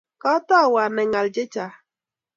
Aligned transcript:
Katau 0.21 0.71
anai 0.83 1.05
ng'al 1.09 1.27
chechang' 1.35 1.75